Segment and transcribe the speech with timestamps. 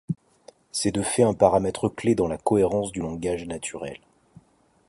[0.71, 3.99] C'est de fait un paramètre clef dans la cohérence du langage naturel.